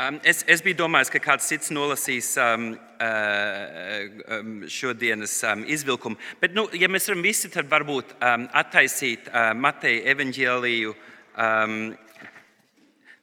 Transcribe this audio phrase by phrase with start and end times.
[0.00, 2.70] Um, es, es biju domājis, ka kāds cits nolasīs um,
[3.04, 6.16] um, šodienas um, izvilkumu.
[6.40, 11.76] Bet, nu, ja mēs varam visi, tad varbūt um, attaisīt uh, Mateja evaņģēliju um,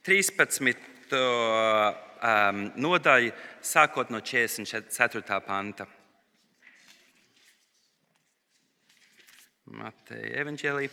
[0.06, 1.18] 13.
[1.18, 3.34] Um, nodaļu,
[3.64, 5.42] sākot no 44.
[5.48, 5.88] panta.
[9.68, 10.88] Mateja evanģēlī.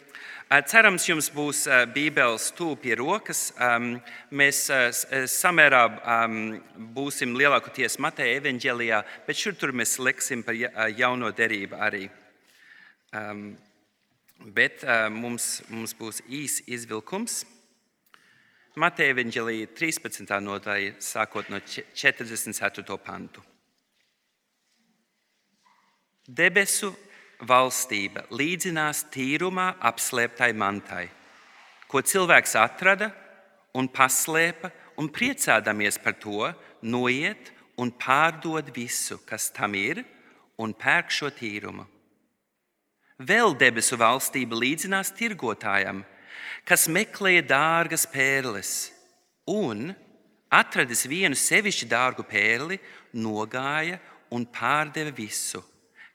[0.67, 1.61] Cerams, jums būs
[1.95, 3.53] Bībeles tūp pie rokas.
[4.35, 4.65] Mēs
[5.31, 5.83] samērā
[6.97, 12.09] būsim lielākoties Mateja evanģēlijā, bet šur tur mēs leksim par jauno derību arī.
[14.59, 14.83] Bet
[15.15, 17.45] mums, mums būs īs izvilkums.
[18.75, 20.35] Mateja evanģēlī 13.
[20.43, 22.99] nodaļa, sākot no 44.
[22.99, 23.47] pantu.
[26.27, 26.91] Debesu
[27.43, 31.09] valstība līdzinās tīrumā apslēptai mantai,
[31.89, 33.11] ko cilvēks atrada
[33.75, 40.05] un paslēpa, un priecādamies par to, noiet un pārdod visu, kas tam ir,
[40.59, 41.87] un pērk šo tīrumu.
[43.19, 46.03] Vēl debesu valstība līdzinās tirgotājam,
[46.67, 48.73] kas meklēja dārgas pērles,
[49.51, 49.93] un,
[50.51, 52.79] atradis vienu sevišķi dārgu pērli,
[53.15, 54.01] nogāja
[54.35, 55.63] un pārdeva visu,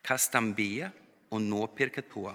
[0.03, 0.91] kas tam bija,
[1.31, 2.31] un nopirka to.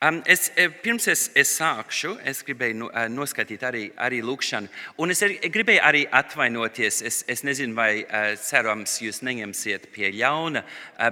[0.00, 4.70] Es, eh, pirms es, es sākšu, es gribēju uh, noskatīt arī, arī lūkšanu.
[5.02, 7.00] Un es gribēju arī atvainoties.
[7.02, 8.04] Es, es nezinu, vai
[8.38, 10.62] cerams jūs neņemsiet pie ļauna,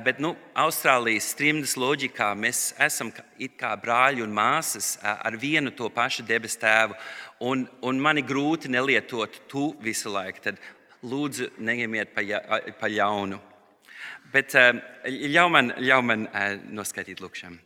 [0.07, 6.23] bet nu, Austrālijas trimdas loģikā mēs esam kā brāļi un māsas ar vienu to pašu
[6.23, 6.95] debesu tēvu.
[7.43, 10.47] Un, un man ir grūti nelietot tu visu laiku.
[10.47, 10.63] Tad
[11.03, 12.23] lūdzu, neņemiet pa,
[12.79, 13.43] pa ļaunu.
[14.33, 14.75] Bet eh,
[15.07, 17.63] ļauj man, ļauj man eh, noskaidrot lūkšanu.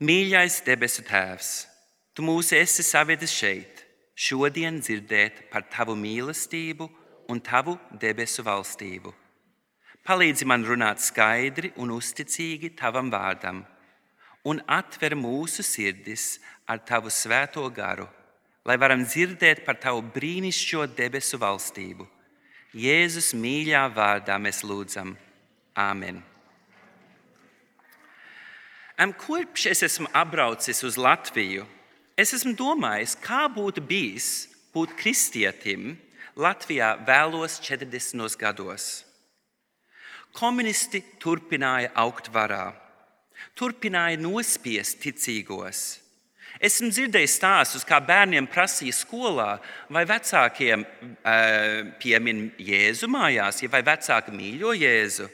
[0.00, 1.50] Mīļais debesu Tēvs,
[2.16, 3.84] Tu mūs esi savedis šeit,
[4.18, 6.88] šodien dzirdēt par Tavu mīlestību
[7.30, 9.12] un Tavu debesu valstību.
[10.04, 13.62] Palīdzi man runāt skaidri un uzticīgi Tavam vārdam,
[14.44, 18.08] un atver mūsu sirdis ar Tavu svēto garu,
[18.66, 22.08] lai varam dzirdēt par Tavu brīnišķīgo debesu valstību
[22.70, 25.16] Jēzus mīļā vārdā mēs lūdzam.
[25.74, 26.20] Āmen.
[29.18, 31.64] Kopš es esmu apbraucis uz Latviju,
[32.14, 35.96] es esmu domājis, kā būtu bijis būt kristietim
[36.36, 38.36] Latvijā vēlos 40.
[38.38, 39.04] gados.
[40.36, 42.70] Komunisti turpināja augt varā,
[43.58, 45.98] turpināja nospiest ticīgos.
[46.58, 49.50] Esmu dzirdējis stāstus, kā bērniem prasīja skolā,
[49.88, 50.82] vai vecākiem
[52.02, 55.28] piemin Jēzu mājās, vai vecāki mīļo Jēzu.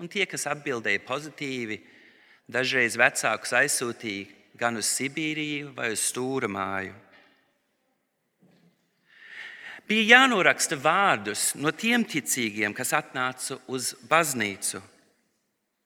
[0.00, 1.80] Un tie, kas atbildēja pozitīvi,
[2.50, 6.94] dažreiz vecākus aizsūtīja gan uz Sibīriju, vai uz stūra māju.
[9.84, 14.80] Bija jānoraksta vārdus no tiem ticīgiem, kas atnāca uz baznīcu,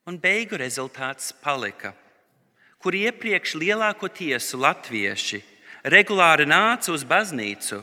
[0.07, 1.97] un beigu rezultāts palika
[2.83, 5.43] kur iepriekš lielākoties latvieši
[5.89, 7.83] regulāri nāca uz baznīcu,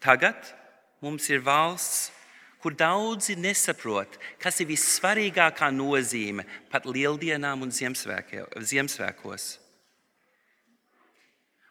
[0.00, 0.54] tagad
[1.00, 2.10] mums ir valsts,
[2.60, 9.46] kur daudzi nesaprot, kas ir vissvarīgākā nozīme pat lieldienām un Ziemassvētkos.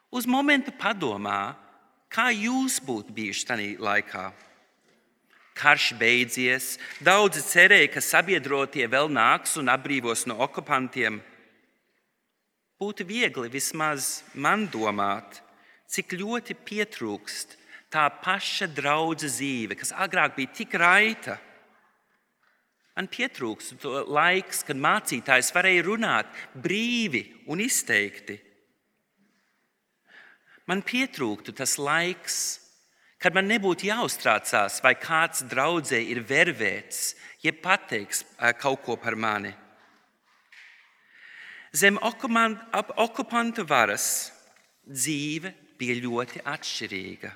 [0.09, 1.53] Uz momentu padomā,
[2.09, 4.23] kā jūs būtu bijuši tajā laikā.
[5.59, 11.19] Karš beidzies, daudzi cerēja, ka sabiedrotie vēl nāks un atbrīvos no okupantiem.
[12.79, 15.41] Būtu viegli vismaz man domāt,
[15.91, 17.57] cik ļoti pietrūkst
[17.91, 21.35] tā paša draudzes dzīve, kas agrāk bija tik raita.
[22.95, 28.39] Man pietrūkst laiks, kad mācītājs varēja runāt brīvi un izteikti.
[30.67, 32.59] Man pietrūktu tas laiks,
[33.19, 38.23] kad man nebūtu jāuztraucās, vai kāds draudzē ir vervēts, jeb pateiks
[38.61, 39.51] kaut ko par mani.
[41.71, 44.31] Zem okupantu varas
[44.89, 47.31] dzīve bija ļoti atšķirīga.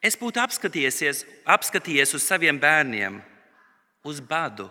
[0.00, 3.18] Es būtu apskatījies uz saviem bērniem,
[4.06, 4.68] uz badu,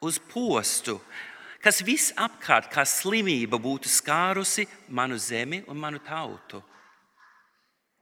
[0.00, 0.96] uz postu,
[1.62, 6.62] kas visapkārt kā slimība būtu skārusi manu zemi un manu tautu.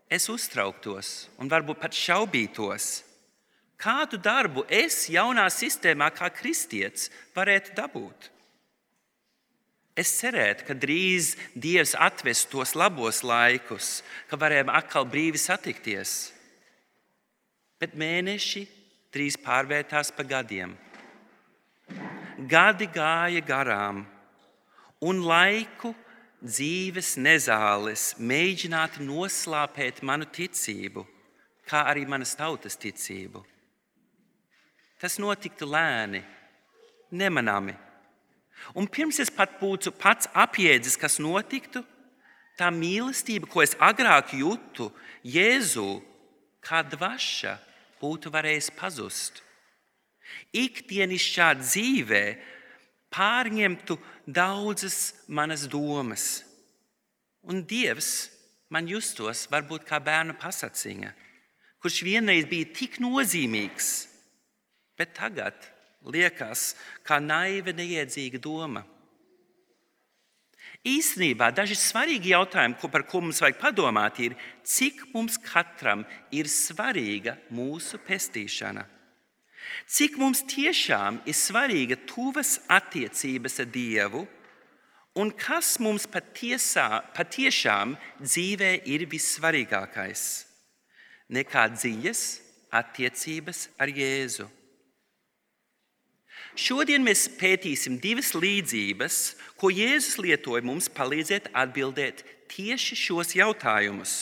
[0.08, 3.02] Es uztrauktos un varbūt pat šaubītos,
[3.76, 8.30] kādu darbu es jaunā sistēmā, kā kristietis, varētu dabūt.
[9.98, 16.30] Es cerētu, ka drīz Dievs atves tos labos laikus, ka varējām atkal brīvi satikties.
[17.82, 18.62] Bet mēneši
[19.14, 20.76] drīz pārvērtās pa gadiem.
[22.46, 24.04] Gadi gāja garām,
[25.02, 25.90] un laiku
[26.44, 31.02] dzīves nezāles mēģinātu noslāpēt manu ticību,
[31.66, 33.42] kā arī manas tautas ticību.
[35.02, 36.22] Tas notiktu lēni,
[37.10, 37.74] nemanāmi.
[38.74, 41.84] Un pirms es pat būtu pats apjēdzis, kas notiktu,
[42.58, 44.90] tā mīlestība, ko es agrāk jūtu
[45.26, 46.00] Jēzu,
[46.64, 47.56] kā dvaša,
[48.02, 49.42] būtu varējusi pazust.
[50.52, 52.22] Ikdienišķā dzīvē
[53.14, 53.96] pārņemtu
[54.26, 56.26] daudzas manas domas,
[57.48, 58.28] un Dievs
[58.68, 61.14] man justos varbūt kā bērnu pasaciņa,
[61.80, 63.90] kurš vienreiz bija tik nozīmīgs,
[64.98, 65.56] bet tagad
[66.06, 66.74] liekas
[67.06, 68.84] kā naiva, neiedzīga doma.
[70.86, 77.34] Īstenībā daži svarīgi jautājumi, par ko mums vajag padomāt, ir, cik mums katram ir svarīga
[77.50, 78.84] mūsu pestīšana.
[79.90, 84.22] Cik mums tiešām ir svarīga tuvas attiecības ar Dievu,
[85.18, 90.22] un kas mums patiesā, patiešām dzīvē ir vissvarīgākais-
[91.36, 92.22] nekā dziļas
[92.70, 94.46] attiecības ar Jēzu.
[96.58, 99.18] Šodien mēs pētīsim divas līdzības,
[99.60, 104.14] ko Jēzus lietoja mums palīdzēt atbildēt tieši šos jautājumus.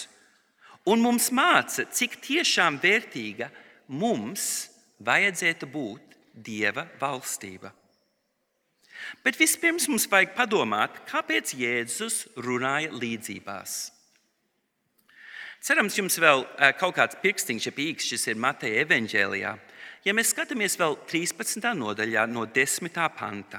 [0.86, 3.48] Un mums māca, cik tiešām vērtīga
[3.88, 4.68] mums
[5.00, 6.02] vajadzētu būt
[6.36, 7.70] Dieva valstība.
[9.24, 13.78] Bet vispirms mums vajag padomāt, kāpēc Jēzus runāja līdzībās.
[15.64, 19.54] Cerams, jums vēl eh, kaut kāds pirkstiņš, ja pīkšķis ir Mateja evaņģēlijā,
[20.06, 21.64] Ja mēs skatāmies vēl 13.
[21.75, 22.94] nodaļā, no 10.
[23.19, 23.58] panta.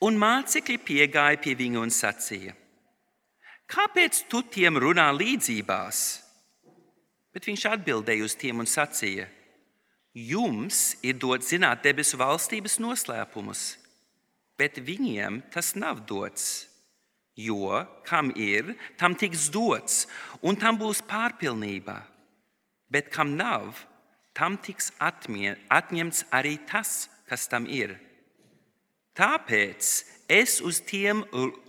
[0.00, 2.54] Un mācekļi piegāja pie viņa un sacīja:
[3.68, 6.00] Kāpēc tu tiem runā līdzībās?
[7.36, 9.26] Bet viņš atbildēja uz tiem un sacīja:
[10.16, 13.64] Jums ir dots zināt debesu valstības noslēpumus,
[14.56, 16.64] bet viņiem tas nav dots.
[17.36, 20.06] Jo kam ir, tam tiks dots,
[20.40, 21.98] un tam būs pārpilnība
[22.90, 23.86] bet kam nav,
[24.34, 27.96] tam tiks atmie, atņemts arī tas, kas tam ir.
[29.16, 29.90] Tāpēc
[30.30, 31.22] es uz tiem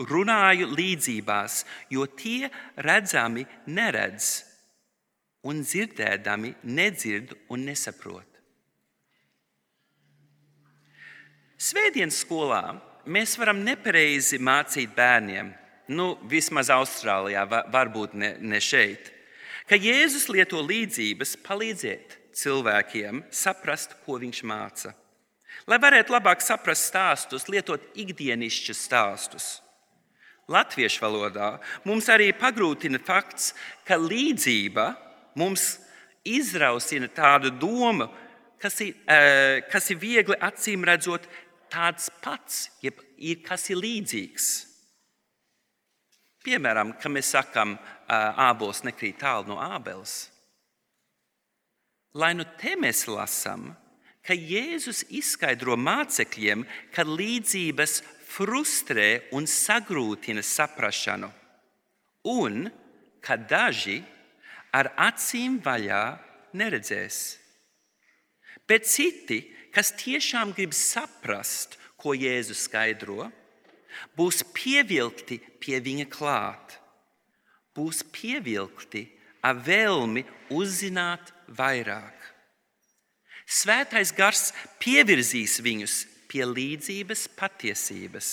[0.10, 4.44] runāju līdzībās, jo tie redzami neredz,
[5.50, 8.28] un dzirdēdami nedzird un nesaprot.
[11.62, 12.62] Svētdienas skolā
[13.06, 15.52] mēs varam nepareizi mācīt bērniem,
[15.94, 19.12] nu, vismaz Austrālijā, varbūt ne, ne šeit
[19.72, 24.92] ka Jēzus lieto līdzības palīdzēt cilvēkiem saprast, ko viņš māca.
[25.64, 29.46] Lai varētu labāk saprast stāstus, lietot ikdienišķus stāstus.
[30.52, 31.54] Latviešu valodā
[31.88, 33.54] mums arī pagrūtina fakts,
[33.88, 34.90] ka līdzība
[35.40, 35.78] mums
[36.28, 38.10] izrausina tādu domu,
[38.60, 41.30] kas ir, eh, kas ir viegli acīm redzot
[41.72, 44.71] tāds pats, jeb ir kas ir līdzīgs.
[46.42, 47.76] Piemēram, kad mēs sakām,
[48.10, 50.26] ābols nekrīt tālu no ābeles.
[52.18, 53.70] Lai nu te mēs lasām,
[54.26, 58.02] ka Jēzus izskaidro mācekļiem, ka līdzības
[58.32, 59.08] frustrē
[59.38, 61.30] un sagrūtina saprāšanu,
[62.34, 62.66] un
[63.24, 64.02] ka daži
[64.76, 66.04] ar acīm vaļā
[66.58, 67.22] neredzēs.
[68.68, 73.30] Bet citi, kas tiešām grib saprast, ko Jēzus skaidro,
[74.18, 76.78] būs pievilkti pie viņa klāt,
[77.76, 79.06] būs pievilkti
[79.42, 80.24] ar vēlmi
[80.54, 82.18] uzzināt vairāk.
[83.52, 85.96] Svētais gars pievirzīs viņus
[86.32, 88.30] pie līdzības patiesības.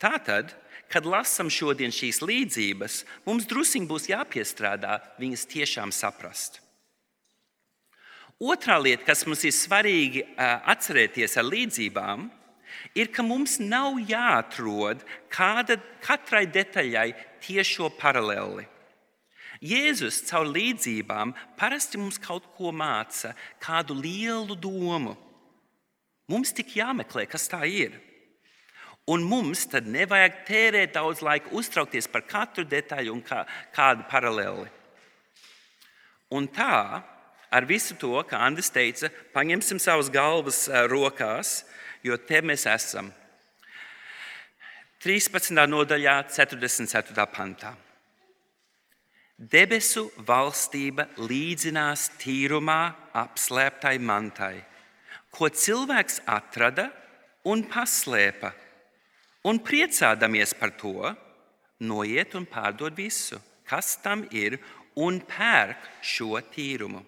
[0.00, 0.54] Tātad,
[0.88, 6.62] kad lasām šodien šīs līdzības, mums druskuļi būs jāpiestrādā viņas tiešām saprast.
[8.38, 12.28] Otra lieta, kas mums ir svarīgi atcerēties ar līdzībām,
[12.98, 17.12] ir, ka mums nav jāatrod kāda, katrai detaļai
[17.44, 18.66] tiešo paralēli.
[19.64, 25.16] Jēzus caur līdzībām parasti mums kaut ko māca, kādu lielu domu.
[26.30, 27.96] Mums tik jāmeklē, kas tā ir.
[29.08, 34.68] Un mums tad nevajag tērēt daudz laika, uztraukties par katru detaļu un kā, kādu paralēli.
[36.36, 37.00] Un tā,
[37.48, 41.62] ar visu to, kā Andris teica, paņemsim savas galvas eh, rokās,
[42.02, 43.10] jo te mēs esam.
[45.02, 45.54] 13.
[45.70, 47.26] nodaļā, 44.
[47.30, 47.74] pantā.
[49.38, 52.80] Debesu valstība līdzinās tīrumā
[53.20, 54.56] apslēptai mantai,
[55.30, 56.88] ko cilvēks atrada
[57.46, 58.50] un paslēpa,
[59.46, 61.12] un priecādamies par to,
[61.78, 63.38] noiet un pārdod visu,
[63.68, 64.58] kas tam ir,
[64.98, 67.04] un pērk šo tīrumu.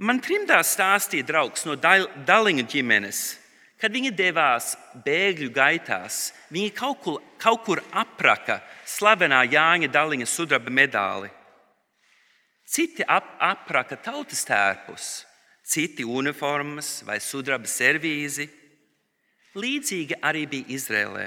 [0.00, 3.20] Man trimdā stāstīja draugs no Daliņa ģimenes,
[3.80, 4.74] Kad viņi devās
[5.06, 11.30] bēgļu gaitās, viņi kaut kur, kaut kur apraka slavenā Jāņa Daliņa sudraba medāli.
[12.68, 15.06] Citi ap, apraka tautas tērpus,
[15.64, 18.50] citi uniformas vai sudraba servīzi.
[19.56, 21.24] Līdzīgi arī bija Izrēlē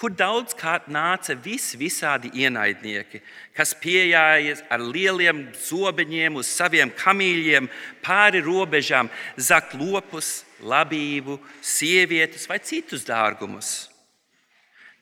[0.00, 3.20] kur daudzkārt nāca visi visādi ienaidnieki,
[3.56, 7.68] kas pieejājas ar lieliem zobeņiem uz saviem kamīļiem
[8.04, 13.90] pāri robežām, zakt lopus, labību, sievietes vai citus dārgumus.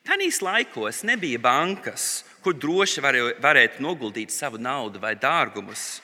[0.08, 6.00] Tanīs laikos nebija bankas, kur droši varētu noguldīt savu naudu vai dārgumus.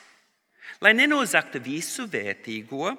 [0.83, 2.93] Lai nenozaktu visu vērtīgo,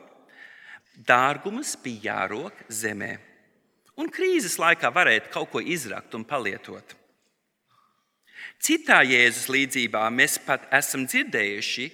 [1.06, 3.14] dārgumus bija jārok zemē
[4.00, 6.96] un krīzes laikā varētu kaut ko izrakt un palietot.
[8.62, 11.92] Citā Jēzus līdzībā mēs pat esam dzirdējuši,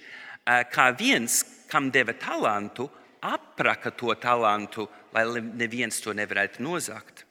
[0.72, 2.90] kā viens, kam deva talantu,
[3.22, 7.24] apraka to talantu, lai neviens to nevarētu nozagt.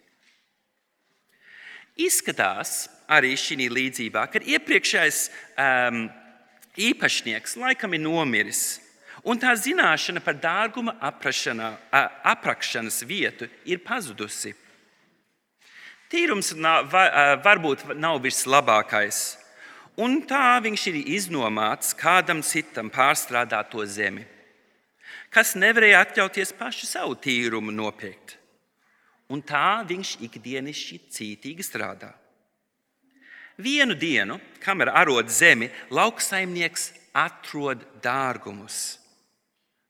[1.99, 6.09] Izskatās arī šī līdzībā, ka iepriekšējais um,
[6.79, 8.79] īpašnieks laikam ir nomiris,
[9.27, 14.55] un tā zināšana par dārguma aprakšanas vietu ir pazudusi.
[16.11, 19.19] Tīrums varbūt nav vislabākais,
[19.95, 24.25] un tā viņš ir iznomāts kādam citam pārstrādāt to zemi,
[25.31, 28.35] kas nevarēja atļauties pašu savu tīrumu nopirkt.
[29.31, 32.09] Un tā viņš ikdienišķi cītīgi strādā.
[33.61, 38.97] Vienu dienu, kamēr arod zemi, lauksaimnieks atrod dārgumus.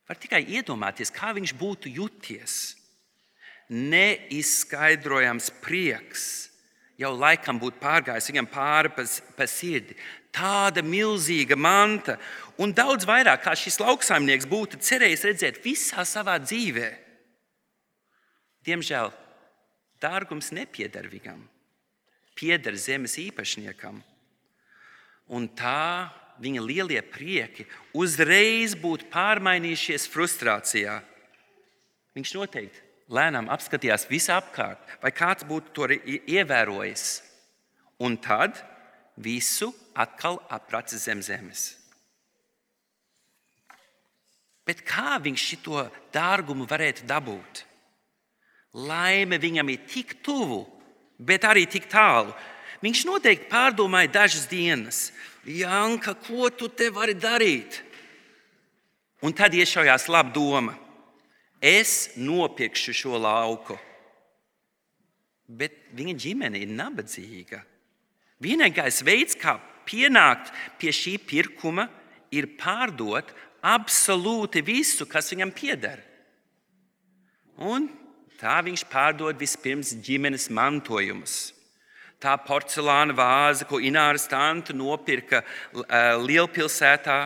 [0.06, 2.76] Var tikai iedomāties, kā viņš būtu juties.
[3.72, 6.26] Neizskaidrojams prieks
[7.00, 9.06] jau laikam būtu pārgājis viņam pāri pa,
[9.38, 9.96] pa sirdi.
[10.32, 12.18] Tāda milzīga manta
[12.62, 16.92] un daudz vairāk, kā šis lauksaimnieks būtu cerējis redzēt visā savā dzīvē.
[18.68, 19.12] Diemžēl
[20.04, 21.42] dārgums nepieder viņam,
[22.38, 24.00] pieder zemes īpašniekam.
[25.32, 26.12] Un tā
[26.44, 31.00] viņa lielie prieki uzreiz būtu pārmainījušies frustrācijā.
[32.16, 37.22] Viņš noteikti lēnām apskatījās visapkārt, vai kāds būtu to ievērojis.
[38.02, 38.58] Un tad
[39.22, 41.76] visu atkal apraca zem zemes.
[44.66, 47.66] Bet kā viņš šo dārgumu varētu dabūt?
[48.78, 50.64] Laime viņam ir tik tuvu,
[51.20, 52.32] bet arī tik tālu.
[52.82, 55.12] Viņš noteikti pārdomāja dažas dienas,
[55.46, 57.82] Janka, ko tu te vari darīt?
[59.22, 60.78] Un tad iešaujās laba doma.
[61.62, 63.78] Es nopirkšu šo lauku.
[65.46, 67.62] Bet viņa ģimene ir nabadzīga.
[68.42, 70.50] Vienīgais veids, kā pienākt
[70.82, 71.86] pie šī pirkuma,
[72.34, 73.30] ir pārdot
[73.62, 76.02] absolūti visu, kas viņam pieder.
[77.62, 77.90] Un
[78.42, 81.52] tā viņš pārdod vispirms ģimenes mantojumus
[82.22, 85.86] tā porcelāna vāze, ko Ināras tante nopirka uh,
[86.22, 87.20] lielpilsētā,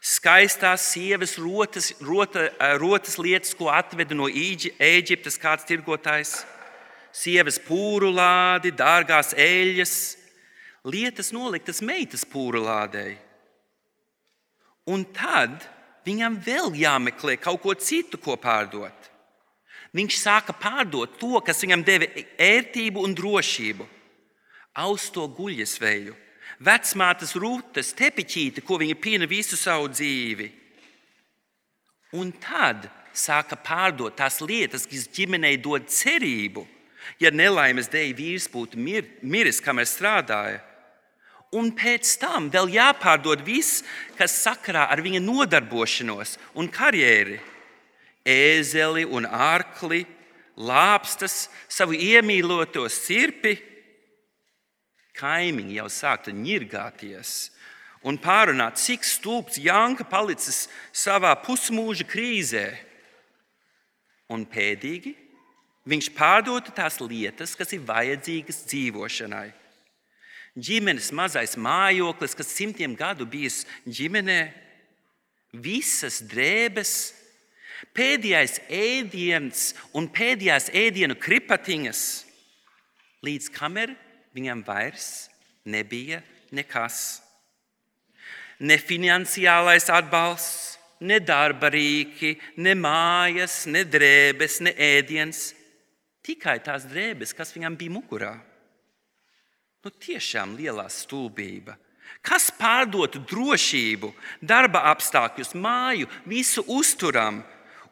[0.00, 6.40] skaistās sievas rotas, rota, uh, rotas lietas, ko atveda no Ēģiptes kāds tirgotājs,
[7.12, 9.94] sievas pūru lādi, dārgās eļļas,
[10.88, 13.18] lietas noliktas meitas pūru lādēji.
[14.90, 15.60] Un tad
[16.08, 19.10] viņam vēl jāmeklē kaut ko citu, ko pārdot.
[19.96, 22.06] Viņš sāka pārdot to, kas viņam deva
[22.38, 23.86] ērtību un drošību
[24.80, 26.14] austo guļasveju,
[26.60, 30.50] vecmātes rūtas, tepiķīti, ko viņa pina visu savu dzīvi.
[32.20, 36.66] Un tad sāka pārdot tās lietas, kas ģimenei dod cerību,
[37.22, 40.60] ja nelaimes dēļ vīrs būtu mir, miris, kamēr strādāja.
[41.56, 43.82] Un pēc tam vēl jāpārdod viss,
[44.18, 47.40] kas sakarā ar viņa nodarbošanos un karjeri.
[48.22, 50.04] Ēzeli un ārkli,
[50.60, 53.56] lāpstas, savu iemīļoto sirpi
[55.20, 57.50] kaimiņi jau sāktu ņirgāties
[58.06, 62.66] un pārunāt, cik stulbs Janka palicis savā pusmūža krīzē.
[64.30, 65.12] Un pēdīgi
[65.90, 69.48] viņš pārdotu tās lietas, kas ir vajadzīgas dzīvošanai.
[70.60, 74.40] Ģimenes mazais mājoklis, kas simtiem gadu bijis ģimenē,
[75.54, 77.14] visas drēbes,
[77.96, 82.02] pēdējais ēdiens un pēdējās ēdienu kripatiņas,
[83.26, 83.94] līdz kamēr
[84.36, 85.28] viņam vairs
[85.64, 86.20] nebija
[86.54, 87.20] nekas.
[88.60, 95.50] Ne finansiālais atbalsts, ne darba rīki, ne mājas, ne drēbes, ne ēdiens.
[96.20, 98.34] Tikai tās drēbes, kas viņam bija mugurā.
[99.80, 101.78] Nu, tiešām lielā stulbība.
[102.20, 104.10] Kas pārdotu drošību,
[104.44, 107.40] darba apstākļus, māju, visu uzturam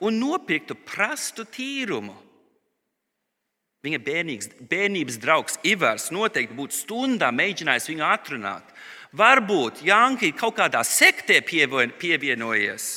[0.05, 2.13] un nopirktu prastu tīrumu.
[3.87, 8.73] Viņa bērnīgs, bērnības draugs Ivars noteikti būtu stundā mēģinājis viņu atrunāt.
[9.17, 12.89] Varbūt Janka ir kaut kādā sektē pievienojies.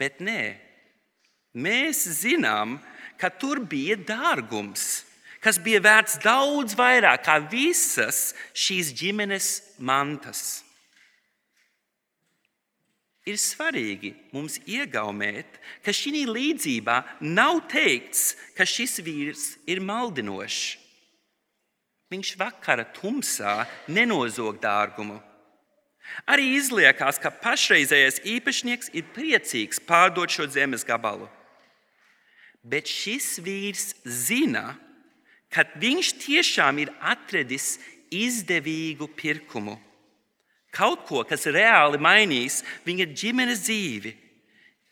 [0.00, 0.56] Bet nē,
[1.54, 2.78] mēs zinām,
[3.20, 5.04] ka tur bija dārgums,
[5.44, 10.64] kas bija vērts daudz vairāk kā visas šīs ģimenes mantas.
[13.30, 20.78] Ir svarīgi mums iegaumēt, ka šī līdzībā nav teikts, ka šis vīrs ir maldinošs.
[22.10, 25.20] Viņš vakara tumsā nenozog dārgumu.
[26.26, 31.28] Arī izliekās, ka pašreizējais īpašnieks ir priecīgs pārdot šo zemes gabalu.
[32.66, 34.74] Bet šis vīrs zina,
[35.54, 37.76] ka viņš tiešām ir atradis
[38.10, 39.78] izdevīgu pirkumu.
[40.70, 44.12] Kaut ko, kas reāli mainīs viņa ģimenes dzīvi,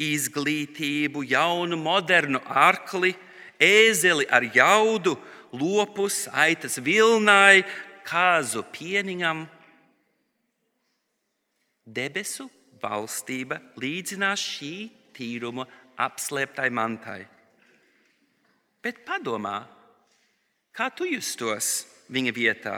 [0.02, 3.14] izglītību, jaunu, modernu arkli,
[3.62, 5.14] ēzeli ar jaudu,
[5.54, 7.62] lopus, aitas vilnai,
[8.06, 9.46] kāzu pieniņam.
[11.88, 12.48] Debesu
[12.82, 14.74] valstība līdzinās šī
[15.16, 15.66] tīruma
[15.98, 17.22] apslēptai mantai.
[18.82, 19.62] Bet padomā,
[20.74, 22.76] kā tu justos viņa vietā?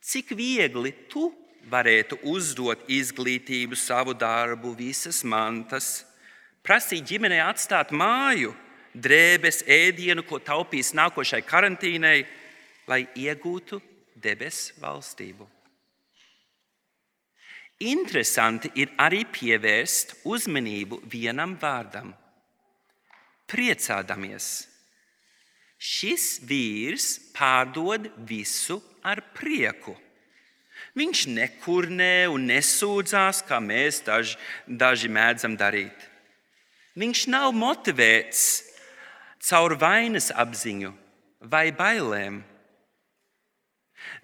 [0.00, 1.28] Cik viegli tu
[1.68, 6.06] varētu uzdot izglītību, savu darbu, visas mantas,
[6.64, 8.54] prasīt ģimenei atstāt māju,
[8.94, 12.18] drēbes, ēdienu, ko taupīs nākošai karantīnai,
[12.90, 13.80] lai iegūtu
[14.16, 15.46] debesu valstību.
[17.80, 22.12] Interesanti ir arī pievērst uzmanību vienam vārdam-
[23.50, 24.66] priecādamies.
[25.80, 29.96] Šis vīrs pārdod visu ar prieku.
[31.00, 35.96] Viņš nekurnē un nesūdzās, kā mēs daži, daži mēdzam darīt.
[37.00, 38.42] Viņš nav motivēts
[39.48, 40.90] caur vainas apziņu
[41.52, 42.42] vai bailēm.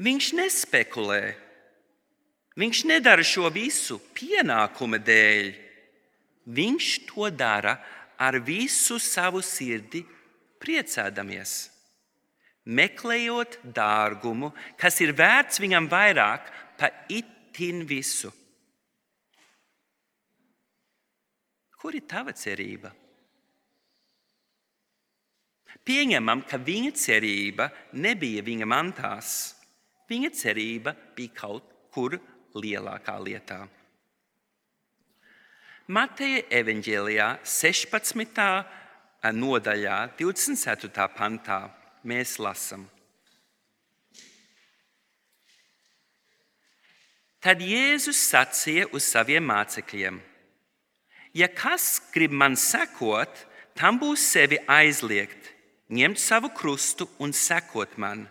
[0.04, 1.22] Viņš nespekulē.
[2.60, 5.48] Viņš nedara šo visu pienākuma dēļ.
[6.58, 7.78] Viņš to dara
[8.20, 10.04] ar visu savu sirdi,
[10.60, 11.56] priecādamies
[12.66, 18.32] meklējot dārgumu, kas ir vērts viņam vairāk par itin visu.
[21.76, 22.90] Kur ir tava cerība?
[25.86, 27.68] Pieņemam, ka viņa cerība
[28.02, 29.30] nebija viņa mantās.
[30.10, 32.16] Viņa cerība bija kaut kur
[32.58, 33.60] lielākā lietā.
[35.86, 38.42] Mateja evanģēlijā 16.
[39.36, 41.06] nodaļā, 24.
[41.14, 41.60] pantā
[42.02, 42.88] mēs lasām.
[47.46, 50.16] Tad Jēzus sacīja uz saviem mācekļiem:
[51.30, 53.30] Ja kas grib man sekot,
[53.78, 55.52] tam būs sevi aizliegt,
[55.87, 58.26] ņemt savu krustu un sekot man.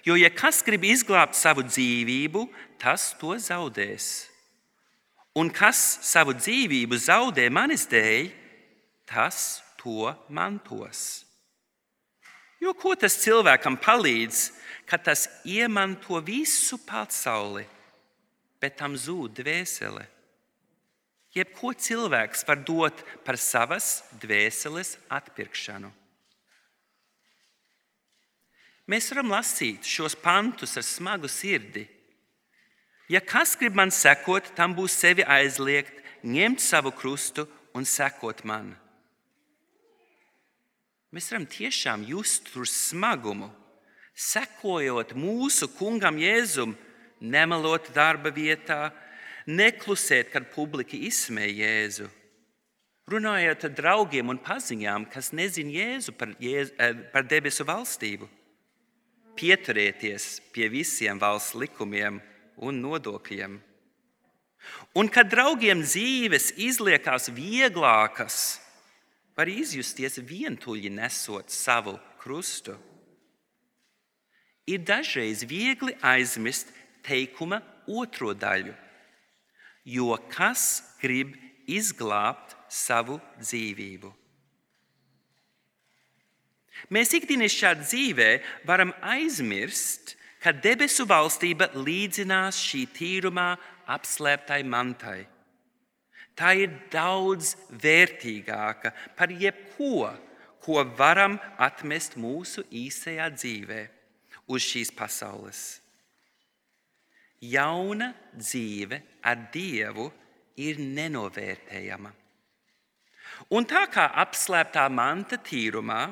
[0.00, 2.46] Jo, ja kas grib izglābt savu dzīvību,
[2.80, 4.08] tas to zaudēs.
[5.36, 8.32] Un kas savu dzīvību zaudē manis dēļ,
[9.12, 11.26] tas to mantos.
[12.64, 14.46] Jo ko tas cilvēkam palīdz,
[14.88, 17.68] kad tas iemanto visu pasauli,
[18.60, 20.06] bet tam zūd dvēsele?
[21.36, 25.90] Jebko cilvēks var dot par savas dvēseles atpirkšanu.
[28.88, 31.84] Mēs varam lasīt šos pantus ar smagu sirdi.
[33.12, 35.92] Ja kas grib man sekot, tam būs sevi aizliegt,
[36.24, 37.44] ņemt savu krustu
[37.76, 38.72] un sekot man.
[41.12, 43.48] Mēs varam tiešām just tur smagumu,
[44.12, 46.74] sekojot mūsu kungam Jēzum,
[47.20, 48.92] nemelot darba vietā,
[49.48, 52.08] neklusēt, kad publika izsmēja Jēzu.
[53.08, 58.28] Runājot ar draugiem un paziņām, kas nezina Jēzu par, Jēzu, eh, par debesu valstību,
[59.34, 62.20] pieturieties pie visiem valsts likumiem
[62.56, 63.58] un nodokļiem.
[64.98, 68.58] Un kad draugiem dzīves izliekas vieglākas,
[69.38, 72.74] var izjusties vientuļi nesot savu krustu.
[74.68, 76.74] Ir dažreiz viegli aizmirst
[77.08, 78.74] teikuma otro daļu,
[79.88, 81.32] jo kas grib
[81.68, 84.12] izglābt savu dzīvību?
[86.94, 88.28] Mēs ikdienišķā dzīvē
[88.68, 93.48] varam aizmirst, ka debesu valstība līdzinās šī tīrumā
[93.90, 95.24] apslēptai mantai
[96.38, 100.12] tā ir daudz vērtīgāka par jebko,
[100.62, 103.82] ko varam atmest mūsu īsajā dzīvē
[104.52, 105.80] uz šīs pasaules.
[107.40, 110.08] Jauna dzīve ar Dievu
[110.58, 112.10] ir nenovērtējama.
[113.54, 116.02] Un tā kā apslēptā manta tīrumā,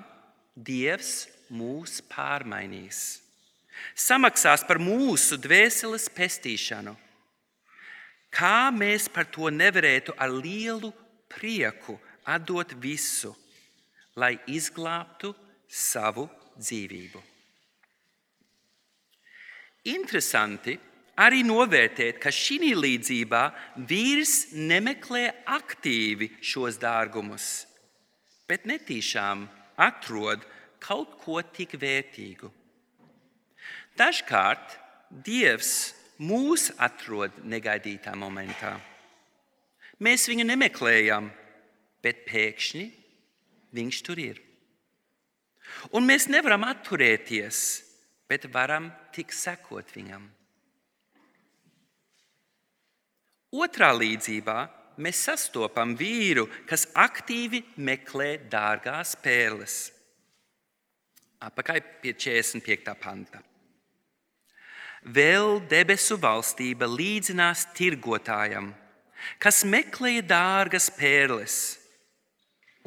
[0.57, 3.21] Dievs mūs pārmainīs.
[3.93, 6.95] Samaksās par mūsu dvēseles pestīšanu.
[8.33, 10.93] Kā mēs par to nevarētu ar lielu
[11.29, 13.35] prieku atdot visu,
[14.17, 15.35] lai izglābtu
[15.69, 17.23] savu dzīvību?
[19.93, 20.75] Interesanti
[21.17, 23.43] arī novērtēt, ka šī līdzībā
[23.89, 25.25] vīrs nemeklē
[25.57, 27.67] aktīvi šos dārgumus,
[28.49, 30.45] bet netīšām atrod
[30.83, 32.51] kaut ko tik vērtīgu.
[33.97, 34.77] Dažkārt
[35.07, 38.75] Dievs mūs atrod negaidītā momentā.
[40.03, 41.31] Mēs viņu nemeklējam,
[42.05, 42.85] bet pēkšņi
[43.77, 44.43] viņš tur ir.
[45.97, 47.63] Un mēs nevaram atturēties,
[48.29, 50.27] bet varam tik sekot viņam.
[53.55, 54.57] Otrā līdzībā
[54.99, 59.77] mēs sastopam vīru, kas aktīvi meklē dārgās pērles.
[61.47, 62.95] Apakaļ pie 45.
[62.99, 63.43] panta.
[65.07, 68.73] Vēl debesu valstība līdzinās tirgotājam,
[69.39, 71.77] kas meklēja dārgas pērles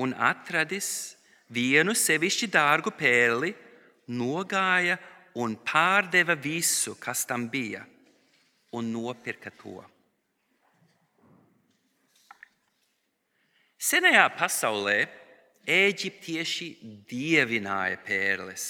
[0.04, 1.16] un atradis
[1.48, 3.54] vienu sevišķi dārgu pērli,
[4.12, 4.98] nogāja
[5.40, 7.86] un pārdeva visu, kas tam bija,
[8.76, 9.80] un nopirka to.
[13.90, 15.00] Senajā pasaulē
[15.66, 16.66] eģiptieši
[17.10, 18.66] dievināja pērles.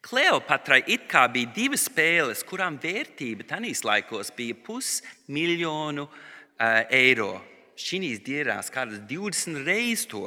[0.00, 7.34] Kleopatrai it kā bija divas pēles, kurām vērtība tajos laikos bija pusmiljonu uh, eiro.
[7.76, 10.24] Šīs dienās kādas 20 reizes to.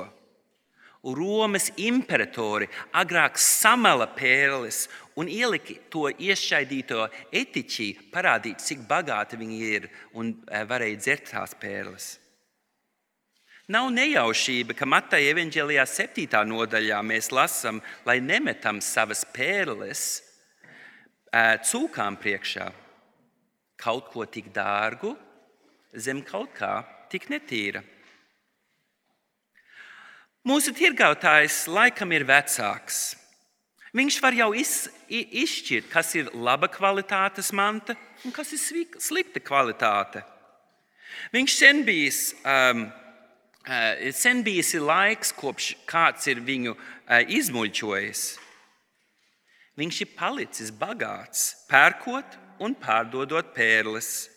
[1.02, 4.84] Romas imperatori agrāk samala pērles
[5.18, 7.08] un ielika to iešķaidīto
[7.42, 12.20] etiķi, parādīt, cik bagāti viņi ir un uh, varēja dzert tās pērles.
[13.72, 16.26] Nav nejaušība, ka Mateja evanģēlijā 7.
[16.50, 20.02] nodaļā mēs lasām, lai nemetam savas pērles
[21.70, 22.66] cūkām priekšā.
[23.80, 25.14] Kaut ko tik dārgu
[25.96, 26.74] zem kaut kā
[27.14, 27.86] tik netīra.
[30.44, 33.02] Mūsu tirgotājs laikam ir vecāks.
[33.96, 40.26] Viņš var jau iz, izšķirt, kas ir laba kvalitātes manta un kas ir slikta kvalitāte.
[41.32, 42.90] Viņš sen bijis um,
[44.13, 48.24] sen bijis laiks, kopš kāds ir viņu eh, izmuļķojis.
[49.78, 54.30] Viņš ir palicis bagāts, pērkot un pārdodot pērles.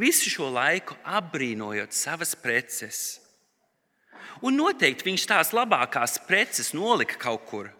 [0.00, 3.20] Visu šo laiku apbrīnojot savas preces.
[4.42, 7.70] Un noteikti viņš tās labākās preces nolika kaut kur.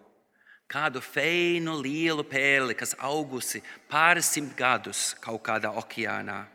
[0.71, 6.45] Kādu feinu, lielu pērli, kas augusi pāris simt gadus kaut kādā okeānā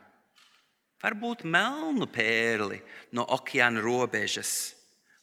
[1.01, 2.81] varbūt melnu pērli
[3.17, 4.75] no okeāna robežas,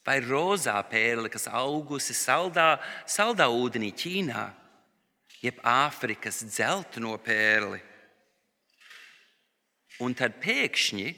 [0.06, 4.48] vai rozā pērli, kas augusi saldā, saldā ūdenī Ķīnā,
[5.44, 7.80] jeb Āfrikas dzelteno pērli.
[10.02, 11.08] Un tad pēkšņi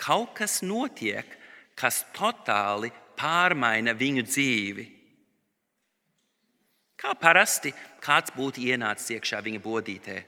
[0.00, 1.26] kaut kas notiek,
[1.74, 4.84] kas totāli pārmaina viņu dzīvi.
[7.00, 7.72] Kā parasti
[8.04, 10.18] kāds būtu ienācis iekšā viņa bodītē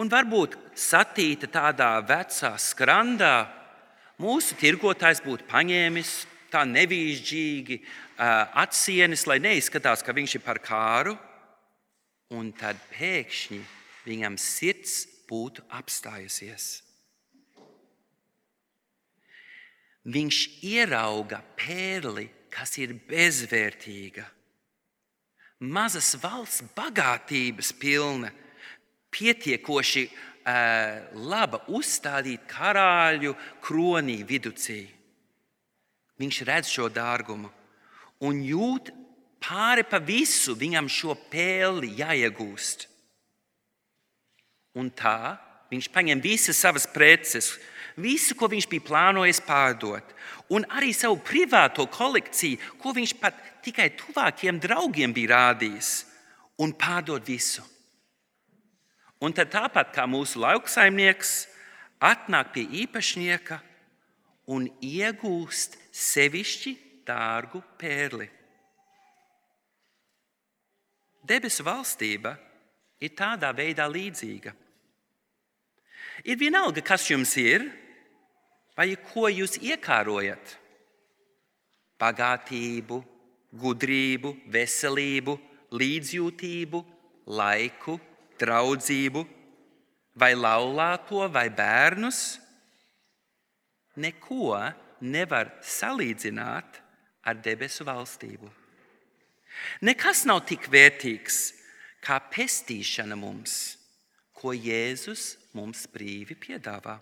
[0.00, 3.44] un varbūt satīta tādā vecā skrandā,
[4.20, 6.12] mūsu tirgotājs būtu paņēmis
[6.50, 7.80] tā nevīžģīgi
[8.64, 11.14] atsienis, lai neizskatās, ka viņš ir par kāru,
[12.32, 13.60] un tad pēkšņi
[14.06, 16.80] viņam sirds būtu apstājusies.
[20.10, 24.24] Viņš ierauga pērli, kas ir bezvērtīga,
[25.60, 28.32] mazas valsts bagātības pilna
[29.14, 30.14] pietiekoši uh,
[31.30, 34.82] laba uzstādīt karāļu kronī viducī.
[36.20, 37.50] Viņš redz šo dārgumu
[38.26, 38.90] un jūt
[39.40, 42.86] pāri pa visu viņam šo pēli jāiegūst.
[44.78, 45.38] Un tā
[45.70, 47.54] viņš paņem visas savas preces,
[47.98, 50.14] visu, ko viņš bija plānojis pārdot,
[50.54, 55.90] un arī savu privāto kolekciju, ko viņš pat tikai tuvākiem draugiem bija rādījis,
[56.62, 57.64] un pārdot visu.
[59.20, 61.34] Un tad tāpat kā mūsu lauksaimnieks
[62.00, 63.60] atnāk pie īpašnieka
[64.50, 66.72] un iegūst sevišķi
[67.06, 68.30] dārgu pērli.
[71.20, 72.32] Debesu valstība
[73.00, 74.54] ir tādā veidā līdzīga.
[76.24, 77.68] Ir vienalga, kas jums ir,
[78.76, 80.56] vai ko jūs iekārojat.
[82.00, 82.98] Bagātību,
[83.60, 85.36] gudrību, veselību,
[85.76, 86.80] līdzjūtību,
[87.36, 87.98] laiku,
[88.40, 89.24] draudzību,
[90.20, 92.38] vai laulāto, vai bērnus,
[94.00, 94.56] neko
[95.00, 96.80] nevar salīdzināt
[97.26, 98.48] ar debesu valstību.
[99.84, 101.40] Nekas nav tik vērtīgs
[102.04, 103.76] kā pestīšana mums,
[104.32, 106.96] ko Jēzus mums brīvi piedāvā.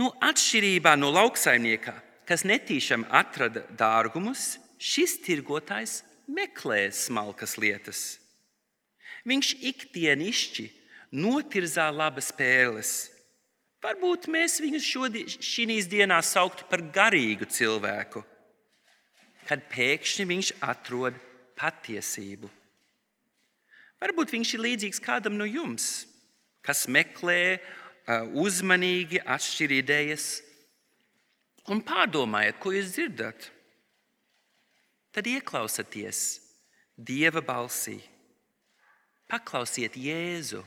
[0.00, 1.94] Nu, atšķirībā no lauksaimnieka,
[2.26, 8.23] kas netīšām atrada dārgumus, šis tirgotājs meklē smalkas lietas.
[9.24, 10.64] Viņš ikdienišķi
[11.16, 12.92] notirzā labas pēles.
[13.84, 14.80] Varbūt mēs viņu
[15.44, 18.22] šīs dienās sauktu par garīgu cilvēku,
[19.48, 21.16] kad pēkšņi viņš atrod
[21.60, 22.48] patiesību.
[24.00, 26.06] Varbūt viņš ir līdzīgs kādam no jums,
[26.64, 27.60] kas meklē
[28.36, 30.28] uzmanīgi atšķir idejas
[31.72, 33.50] un pārdomājiet, ko jūs dzirdat.
[35.14, 36.40] Tad ieklausieties
[36.94, 37.96] Dieva balsī,
[39.34, 40.62] paklausiet Jēzu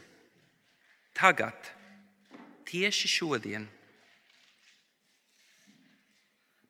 [1.15, 1.55] tagad,
[2.67, 3.67] tieši šodien.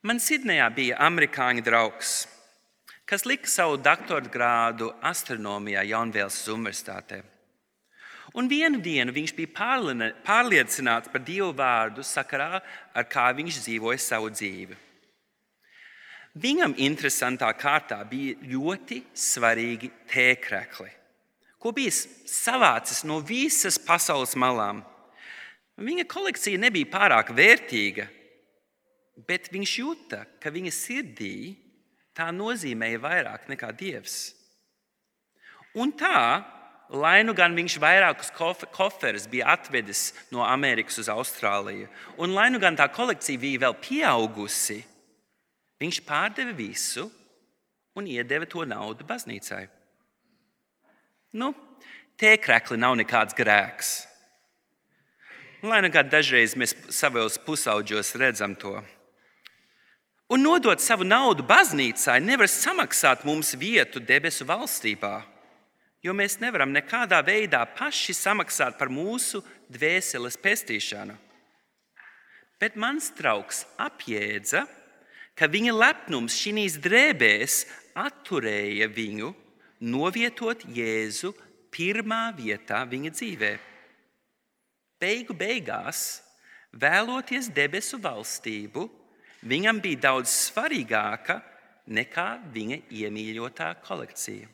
[0.06, 2.20] Man Sidnejā bija amerikāņu draugs,
[3.08, 7.18] kas lika savu doktora grādu astronomijā Jaunvēlas Universitātē.
[8.38, 9.72] Un vienu dienu viņš bija
[10.28, 12.60] pārliecināts par Dievu vārdu sakarā,
[12.94, 14.76] ar kā viņš dzīvoja savu dzīvi.
[16.38, 20.92] Viņam interesantā kārtā bija ļoti svarīgi tēkrekli,
[21.58, 24.82] ko bija savācis no visas pasaules malām.
[25.78, 28.08] Viņa kolekcija nebija pārāk vērtīga,
[29.28, 31.34] bet viņš jūta, ka viņa sirdī
[32.14, 34.20] tā nozīmēja vairāk nekā dievs.
[35.78, 36.42] Un tā
[36.88, 38.30] lai nu gan viņš vairākus
[38.72, 43.76] koferus bija atvedis no Amerikas uz Austrāliju, un lai nu gan tā kolekcija bija vēl
[43.82, 44.80] pieaugusi,
[45.80, 47.10] viņš pārdeva visu
[47.98, 49.66] un iedeva to naudu baznīcai.
[51.32, 51.52] Nu,
[52.16, 53.94] tie krekli nav nekāds grēks.
[55.62, 58.76] Lai nu gan dažreiz mēs savos pusauģos redzam to.
[60.28, 65.16] Un nodot savu naudu baznīcai nevar samaksāt mums vietu debesu valstībā
[66.02, 71.16] jo mēs nevaram nekādā veidā paši samaksāt par mūsu dvēseles pestīšanu.
[72.58, 74.64] Bet mans draugs apjēdza,
[75.38, 77.60] ka viņa lepnums šīs drēbēs
[77.98, 79.30] atturēja viņu
[79.80, 81.32] novietot Jēzu
[81.74, 83.52] pirmā vietā viņa dzīvē.
[84.98, 86.20] Beigu beigās,
[86.74, 88.88] vēloties debesu valstību,
[89.46, 91.38] viņam bija daudz svarīgāka
[91.86, 94.48] nekā viņa iemīļotā kolekcija.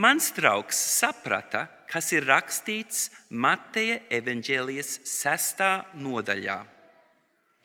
[0.00, 5.64] Mans draugs saprata, kas ir rakstīts Mateja evaņģēlijas 6.
[5.98, 6.60] nodaļā,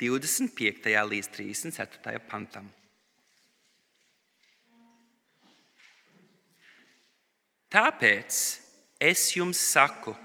[0.01, 0.95] 25.
[1.11, 2.17] līdz 34.
[2.27, 2.65] pantam.
[7.75, 8.39] Tāpēc
[9.03, 10.15] es jums saku,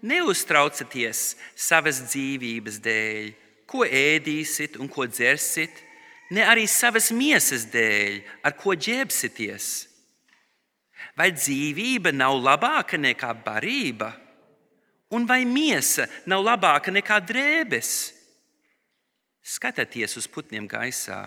[0.00, 3.30] neuztraucieties savas dzīvības dēļ,
[3.68, 5.72] ko ēdīsit un ko dzersit,
[6.32, 9.72] ne arī savas miesas dēļ, ar ko ģērbsieties
[11.18, 14.12] Vai dzīvība nav labāka nekā barība?
[15.12, 17.90] Un vai miesa nav labāka nekā drēbes?
[19.42, 21.26] Skatieties uz putniem gaisā.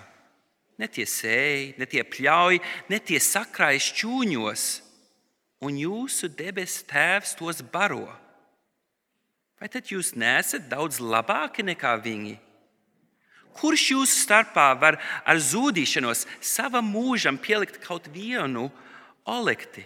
[0.82, 2.58] Ne tie sēji, ne tie pļauj,
[2.90, 4.64] ne tie sakrājas čūņos,
[5.64, 8.08] un jūsu debesu tēvs tos baro.
[9.60, 12.36] Vai tad jūs nesat daudz labāki nekā viņi?
[13.56, 18.68] Kurš jūsu starpā var ar zudīšanos savam mūžam pielikt kaut vienu
[19.24, 19.86] olekti.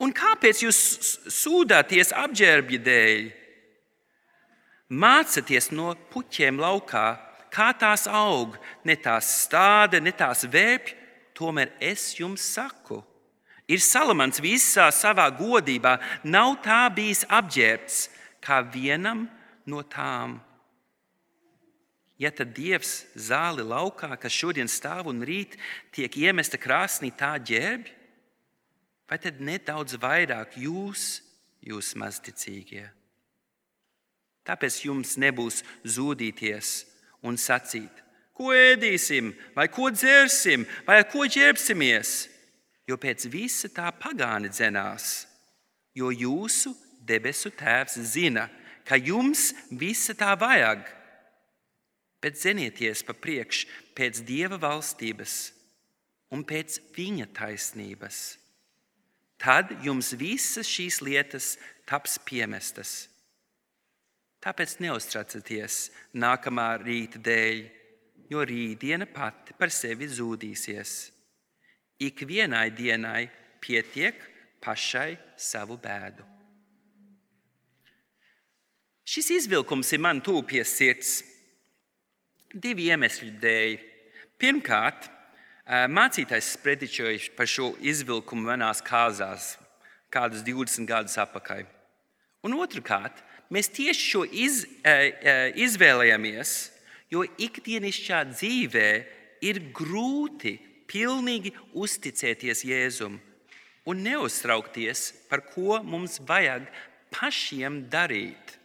[0.00, 0.78] Un kāpēc jūs
[1.28, 3.26] sūdāties apģērbja dēļ?
[4.90, 7.04] Mācieties no puķiem laukā,
[7.52, 8.56] kā tās aug,
[8.88, 10.96] ne tās stāda, ne tās vēpj,
[11.36, 13.02] tomēr es jums saku.
[13.70, 18.08] Ir Salamans visā savā godībā, nav tā bijis apģērbts
[18.42, 19.28] kā vienam
[19.70, 20.40] no tām.
[22.20, 25.54] Ja tad Dievs zāli laukā, kas šodien stāv un rīt
[25.94, 27.94] tiek iemesta krāsnī, tā ģērbj,
[29.08, 31.22] vai tad nedaudz vairāk jūs,
[31.64, 32.90] jūs mazticīgie?
[34.44, 36.74] Tāpēc jums nebūs zudīties
[37.24, 38.02] un sacīt,
[38.36, 42.29] ko ēdīsim, vai ko dzersim, vai ar ko ģērbsimies,
[42.90, 45.28] jo pēc visa tā pagāni dzenās,
[45.94, 46.74] jo jūsu
[47.06, 48.48] debesu tēvs zina,
[48.84, 50.82] ka jums visa tā vajag.
[52.20, 55.38] Bet zenieties pa priekšu pēc Dieva valstības
[56.34, 58.20] un pēc Viņa taisnības
[59.40, 61.54] tad jums visas šīs lietas
[61.88, 63.08] taps piemestas.
[64.40, 67.62] Tāpēc neuztraucieties nākamā rīta dēļ,
[68.32, 71.10] jo rītdiena pati par sevi zudīsies.
[72.00, 73.28] Ikvienai dienai
[73.60, 74.16] pietiek
[74.64, 76.24] pašai savu bēdu.
[79.10, 81.20] Šis izvilkums ir man tuvu pie sirds.
[82.50, 83.74] Divi iemesli dēļ.
[84.40, 85.08] Pirmkārt,
[85.90, 89.52] mācītājs sprediķoja par šo izvilkumu manās kāzās
[90.10, 91.66] kādus 20 gadus atpakaļ.
[92.46, 93.18] Un otrkārt,
[93.52, 94.64] mēs tieši šo iz,
[95.66, 96.54] izvēlējāmies,
[97.12, 98.88] jo ikdienišķā dzīvē
[99.46, 100.56] ir grūti
[100.90, 103.18] pilnīgi uzticēties Jēzum
[103.88, 106.66] un neuztraukties, par ko mums vajag
[107.14, 108.56] pašiem darīt.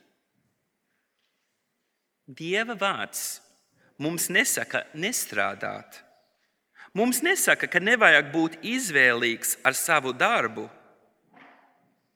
[2.25, 3.39] Dieva vārds
[4.01, 6.01] mums nesaka nestrādāt.
[6.95, 10.69] Mums nesaka, ka nevajag būt izvēlīgs ar savu darbu.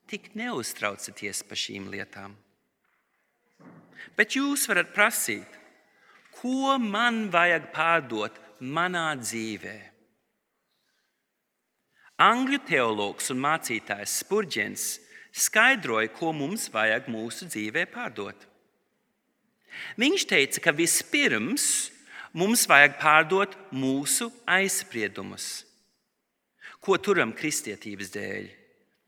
[0.09, 2.33] Tik neuztraucieties par šīm lietām.
[4.17, 5.59] Bet jūs varat prasīt,
[6.39, 9.77] ko man vajag pārdot manā dzīvē?
[12.19, 14.85] Angļu teologs un mācītājs Spurģens
[15.31, 18.35] skaidroja, ko mums vajag mūsu dzīvē pārdot.
[19.99, 21.89] Viņš teica, ka vispirms
[22.35, 25.63] mums vajag pārdot mūsu aizspriedumus,
[26.83, 28.49] ko turam kristietības dēļ.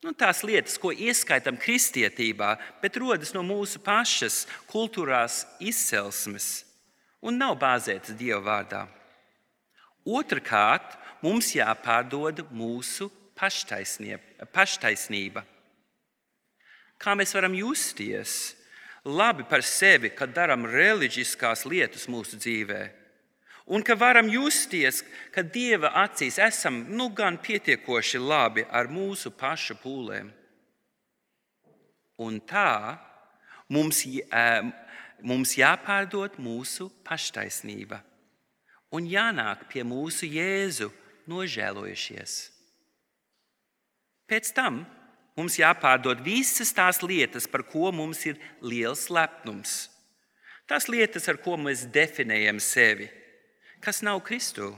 [0.02, 6.64] Nu, tās lietas, ko ieskaitām kristietībā, bet rodas no mūsu pašas kultūrās izcelsmes
[7.22, 8.82] un nav bāzētas Dieva vārdā.
[10.02, 15.44] Otrakārt, mums jāpārdod mūsu paštaisnība.
[17.02, 18.56] Kā mēs varam justies
[19.06, 22.82] labi par sevi, kad darām reliģiskās lietas mūsu dzīvē?
[23.72, 29.76] Un ka varam justies, ka Dieva acīs esam nu gan pietiekoši labi ar mūsu pašu
[29.82, 30.32] pūlēm.
[32.22, 32.98] Un tā
[33.70, 34.04] mums,
[35.22, 38.02] mums jāpārdod mūsu paštaisnība
[38.92, 40.90] un jānāk pie mūsu Jēzu
[41.30, 42.36] nožēlojušies.
[44.32, 44.84] Pēc tam
[45.38, 49.90] mums jāpārdod visas tās lietas, par ko mums ir liels lepnums.
[50.70, 53.10] Tās lietas, ar ko mēs definējam sevi
[53.82, 54.72] kas nav Kristū.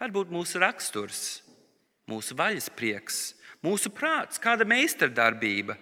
[0.00, 1.20] Varbūt mūsu raksturs,
[2.10, 3.18] mūsu vaļas prieks,
[3.62, 5.76] mūsu prāts, kāda meistardarbība,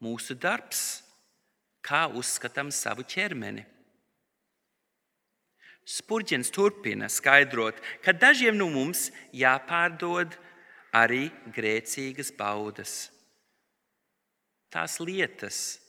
[0.00, 1.02] mūsu darbs,
[1.84, 3.66] kā uzskatām savu ķermeni.
[5.90, 10.36] Spurģens turpina skaidrot, ka dažiem no mums jāpārdod
[10.94, 13.08] arī grēcīgas baudas.
[14.70, 15.80] Tās lietas,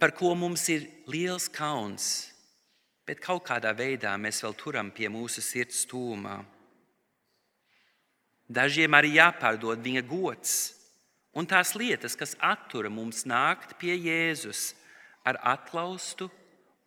[0.00, 2.32] par ko mums ir liels kauns,
[3.04, 6.38] bet kaut kādā veidā mēs vēl turam pie mūsu sirds stūmā.
[8.48, 10.54] Dažiem arī jāpārdod viņa gods
[11.36, 14.72] un tās lietas, kas attura mums nākt pie Jēzus
[15.28, 16.28] ar atlaustu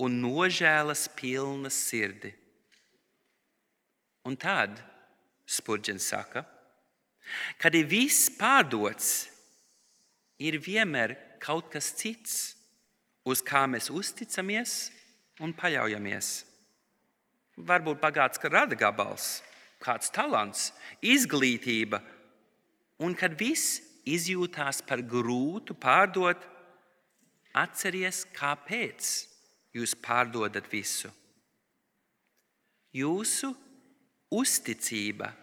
[0.02, 2.34] un nožēlas pilna sirdi.
[4.26, 4.80] Un tad,
[5.46, 6.42] Spurģens saka,
[7.62, 9.28] kad ir viss pārdots,
[10.42, 12.56] ir vienmēr kaut kas cits,
[13.26, 14.90] uz kā mēs uzticamies
[15.46, 16.32] un paļaujamies.
[17.56, 19.44] Varbūt bagāts rada gabals,
[19.80, 20.72] kāds talants,
[21.06, 22.02] izglītība,
[23.06, 26.42] un kad viss izjūtās par grūtu pārdot,
[27.56, 29.35] atcerieties, kāpēc
[29.76, 31.12] jūs pārdodat visu.
[32.96, 33.52] Jūsu
[34.32, 35.34] uzticība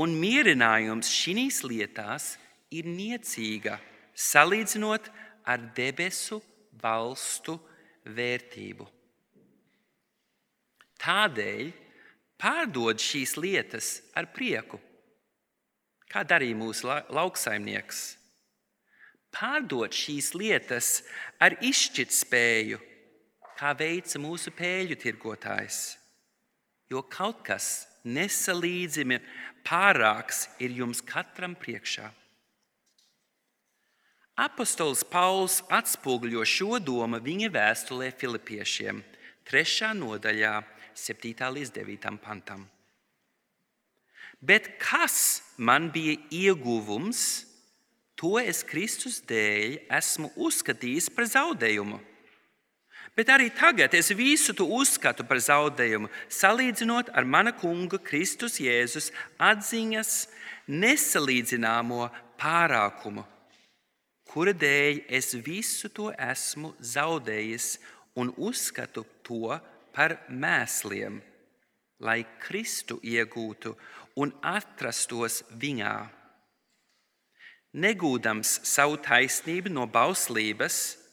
[0.00, 2.34] un mierinājums šīs lietās
[2.74, 3.76] ir niecīga
[4.14, 5.10] salīdzinot
[5.44, 6.40] ar debesu
[6.80, 7.58] valstu
[8.16, 8.86] vērtību.
[11.04, 11.70] Tādēļ
[12.40, 14.80] pārdod šīs lietas ar prieku,
[16.08, 18.02] kā darīja mūsu lauksaimnieks.
[19.34, 21.02] Pārdod šīs lietas
[21.42, 22.78] ar izšķirtspēju,
[23.58, 25.96] kā veica mūsu pēļu tirgotājs.
[26.90, 29.18] Jo kaut kas nesalīdzami
[29.64, 32.10] pārāks ir jums katram priekšā.
[34.34, 38.98] Apostols Pauls atspoguļo šo domu viņa vēstulē Filipiešiem,
[39.46, 39.92] 3.
[39.94, 40.54] nodaļā,
[40.98, 41.50] 7.
[41.54, 42.08] līdz 9.
[42.22, 42.64] pantam.
[44.42, 47.46] Bet kas man bija ieguvums,
[48.18, 52.00] to es Kristus dēļ esmu uzskatījis par zaudējumu.
[53.14, 59.12] Bet arī tagad es visu to uzskatu par zaudējumu, salīdzinot ar mana kunga Kristus Jēzus
[59.38, 60.14] atziņas
[60.66, 62.08] nesalīdzināmo
[62.40, 63.22] pārākumu,
[64.26, 67.76] kura dēļ es visu to esmu zaudējis
[68.18, 69.54] un uzskatu to
[69.94, 71.20] par mēsliem,
[72.02, 73.76] lai Kristu iegūtu
[74.18, 75.94] un atrastos viņā.
[77.78, 81.03] Negūdams savu taisnību no bauslības,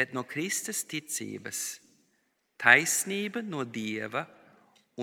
[0.00, 1.76] bet no Kristus ticības,
[2.56, 4.24] taisnība no Dieva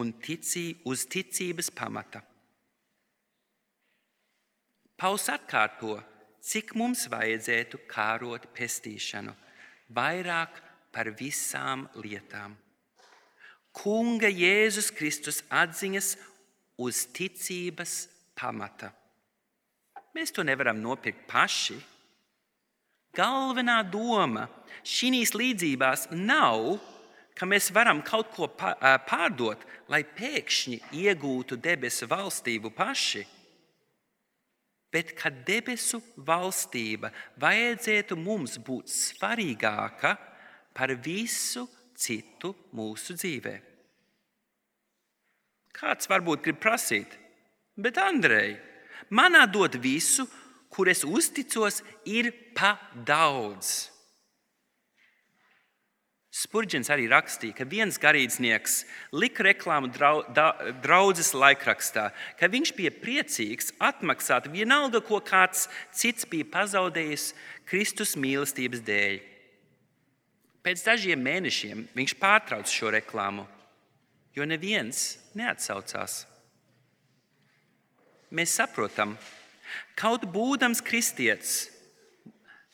[0.02, 2.24] un ticī, uz ticības pamata.
[4.98, 6.00] Pauls atkārto,
[6.42, 9.36] cik mums vajadzētu kārot pestīšanu,
[9.94, 10.58] vairāk
[10.90, 12.56] par visām lietām.
[13.78, 16.16] Kunga Jēzus Kristus atziņas
[16.82, 18.90] uz ticības pamata.
[20.18, 21.78] Mēs to nevaram nopirkt paši.
[23.18, 24.46] Galvenā doma
[24.86, 26.78] šīs līdzībās nav,
[27.38, 33.24] ka mēs varam kaut ko pārdot, lai pēkšņi iegūtu debesu valstību paši.
[34.94, 36.00] Bet ka debesu
[36.30, 37.12] valstība
[37.42, 40.14] vajadzētu mums būt svarīgāka
[40.78, 41.66] par visu
[41.98, 43.56] citu mūsu dzīvē.
[45.78, 47.12] Kāds varbūt grib prasīt,
[47.78, 48.56] bet Andrei,
[49.14, 50.26] manā dot visu,
[50.78, 53.90] kur es uzticos, ir pa daudz.
[56.38, 58.84] Spurģins arī rakstīja, ka viens garīdznieks
[59.18, 65.66] lika reklāmu draudzes laikrakstā, ka viņš bija priecīgs atmaksāt vienalga, ko kāds
[65.98, 67.32] cits bija pazaudējis
[67.66, 69.18] Kristus mīlestības dēļ.
[70.62, 73.48] Pēc dažiem mēnešiem viņš pārtrauca šo reklāmu,
[74.38, 76.20] jo neviens neatsaucās.
[78.30, 79.16] Mēs saprotam,
[79.98, 81.68] kaut būdams kristietis,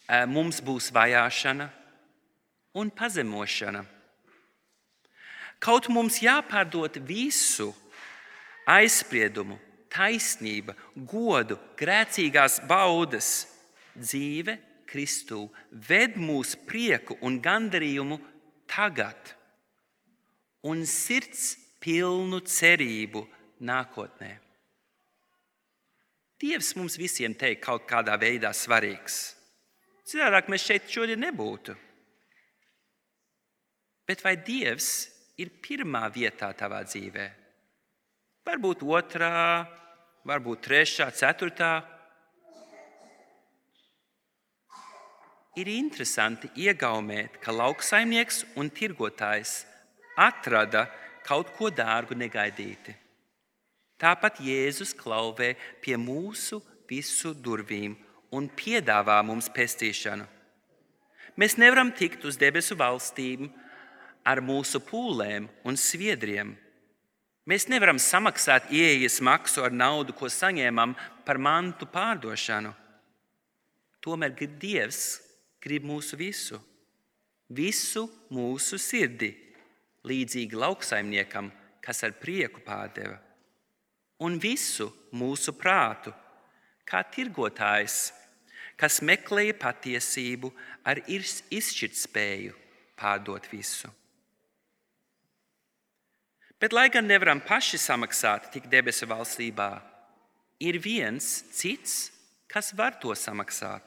[0.10, 1.70] eh, mums būs vajāšana
[2.76, 3.86] un pazemošana.
[5.64, 7.72] Kaut mums jāpārdod visu
[8.68, 9.58] aizspriedumu,
[9.94, 13.48] taisnība, godu, grēcīgās baudas,
[13.96, 14.58] dzīve
[14.94, 18.20] Kristū ved mūsu prieku un gandarījumu
[18.70, 19.34] tagad,
[20.62, 23.24] un sirds pilnu cerību
[23.64, 24.43] nākotnē.
[26.42, 29.36] Dievs mums visiem teikt kaut kādā veidā svarīgs.
[30.08, 31.76] Citādi mēs šeit šodien nebūtu.
[34.08, 34.90] Bet vai Dievs
[35.40, 37.30] ir pirmā vietā tavā dzīvē?
[38.44, 39.64] Varbūt otrā,
[40.28, 41.74] varbūt trešā, ceturtā,
[45.54, 49.68] Ir interesanti iegaumēt, ka lauksaimnieks un tirgotājs
[50.18, 50.88] atrada
[51.28, 52.96] kaut ko dārgu negaidīti.
[54.04, 57.96] Tāpat Jēzus klauvē pie mūsu visu durvīm
[58.36, 60.26] un piedāvā mums pestīšanu.
[61.40, 63.48] Mēs nevaram tikt uz debesu valstīm
[64.28, 66.52] ar mūsu pūlēm un sviedriem.
[67.48, 70.94] Mēs nevaram samaksāt ieejas maksu ar naudu, ko saņēmām
[71.26, 72.72] par mantu pārdošanu.
[74.04, 75.22] Tomēr Dievs
[75.64, 76.60] grib mūsu visu,
[77.50, 79.32] visu mūsu sirdi,
[80.04, 81.52] līdzīgi lauksaimniekam,
[81.84, 83.16] kas ar prieku pārdeva,
[84.20, 86.14] un visu mūsu prātu,
[86.86, 88.12] kā tirgotājs,
[88.78, 90.52] kas meklēja patiesību
[90.86, 92.56] ar izšķirtspēju
[93.00, 93.90] pārdot visu.
[96.60, 99.72] Bet, lai gan nevaram paši samaksāt tik debesu valstībā,
[100.64, 102.08] ir viens cits,
[102.48, 103.84] kas var to samaksāt.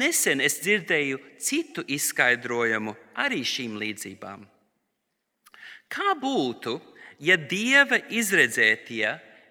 [0.00, 4.46] Nesen es dzirdēju citu izskaidrojumu arī šīm līdzībām.
[5.90, 6.76] Kā būtu,
[7.20, 9.06] ja dieva izredzētie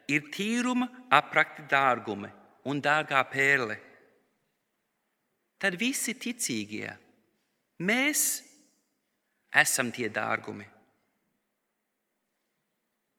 [0.09, 2.31] ir tīruma aprakti dārgumi
[2.69, 3.77] un dārgā pērle?
[5.59, 6.89] Tad visi ticīgie,
[7.83, 8.25] mēs
[9.51, 10.65] esam tie dārgumi.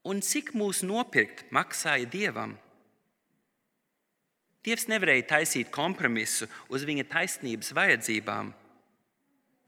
[0.09, 2.55] Un cik mūs nopirkt maksāja dievam?
[4.65, 8.51] Dievs nevarēja taisīt kompromisu uz viņa taisnības vajadzībām,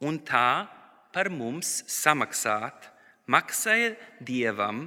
[0.04, 0.64] un tā
[1.12, 2.88] par mums samaksāt
[3.26, 4.86] maksāja Dievam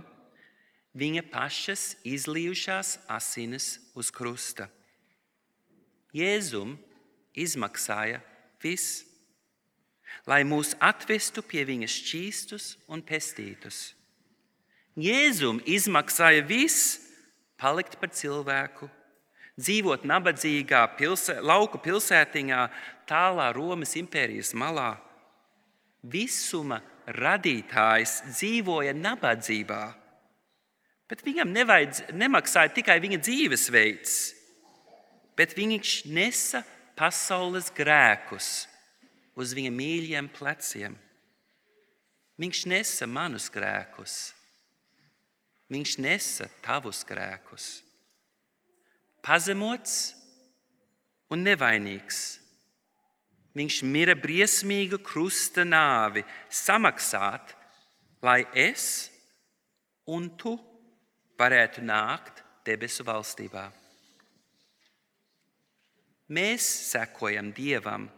[0.95, 4.69] viņa pašas izlījušās asinis uz krusta.
[6.15, 6.77] Jēzum
[7.35, 8.21] izmaksāja
[8.63, 9.03] viss,
[10.27, 13.91] lai mūs atvestu pie viņa šķīstus un pestītus.
[14.95, 17.01] Jēzum izmaksāja viss,
[17.59, 18.87] palikt par cilvēku
[19.59, 22.61] dzīvot nabadzīgā pilsē, lauku pilsētiņā,
[23.07, 24.95] tālā Romas impērijas malā.
[26.03, 29.83] Visuma radītājs dzīvoja nabadzībā,
[31.09, 34.15] bet viņam nevajadz, nemaksāja tikai viņa dzīvesveids,
[35.37, 36.63] bet viņš nesa
[36.97, 38.67] pasaules grēkus
[39.35, 40.95] uz viņa mīļiem pleciem.
[42.41, 44.33] Viņš nesa manus grēkus,
[45.71, 47.85] viņš nesa tavus grēkus
[49.25, 50.13] pazemots
[51.33, 52.37] un nevainīgs.
[53.55, 57.53] Viņš mira briesmīgu krusta nāvi, samaksāt,
[58.25, 59.07] lai es
[60.11, 60.57] un tu
[61.39, 63.69] varētu nākt debesu valstībā.
[66.35, 68.09] Mēs sekojam Dievam,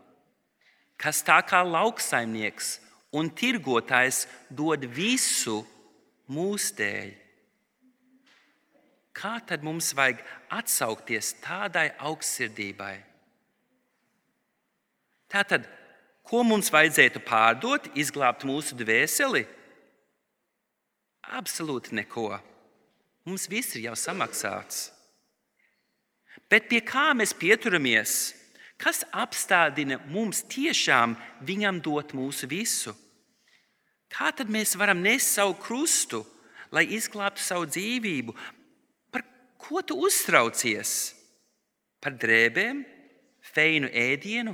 [0.98, 2.78] kas tā kā lauksaimnieks
[3.20, 5.60] un tirgotājs dod visu
[6.32, 7.16] mūsu dēļ
[9.18, 10.20] Kā tad mums vajag
[10.54, 12.96] atsaukties tādai augstsirdībai?
[15.32, 15.68] Tātad,
[16.28, 19.46] ko mums vajadzētu pārdot, izglābt mūsu dvēseli?
[21.36, 22.38] absolūti neko.
[23.28, 24.88] Mums viss ir jau samaksāts.
[26.48, 28.34] Bet pie kā mēs pieturamies?
[28.78, 32.94] Kas apstādina mums tiešām viņam dot mūsu visu?
[34.08, 36.22] Kā tad mēs varam nest savu krustu,
[36.72, 38.36] lai izglābtu savu dzīvību?
[39.12, 39.26] Par
[39.60, 40.94] ko tu uztraucies?
[42.00, 42.86] Par drēbēm,
[43.42, 44.54] feinu ēdienu,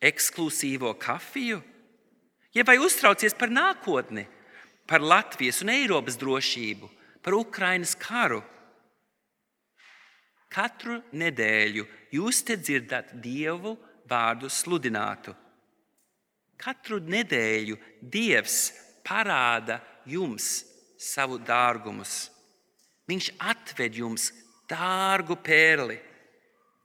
[0.00, 1.60] ekskluzīvo kafiju?
[2.54, 4.24] Ja vai uztraucies par nākotni,
[4.88, 6.88] par Latvijas un Eiropas drošību,
[7.22, 8.40] par Ukrainas karu?
[10.48, 11.84] Katru nedēļu
[12.16, 13.74] jūs te dzirdat Dievu
[14.08, 15.34] vārdu sludinātu.
[16.58, 18.72] Katru nedēļu Dievs
[19.06, 19.78] parāda
[20.08, 20.64] jums
[20.98, 22.30] savu dārgumus.
[23.08, 24.30] Viņš atved jums
[24.68, 25.96] dārgu pērli